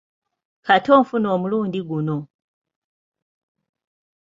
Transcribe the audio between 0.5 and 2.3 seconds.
Katte anfune omulundi guno!